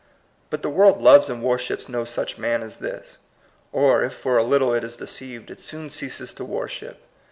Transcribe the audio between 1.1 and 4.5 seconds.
and worships no such man as this; or if for a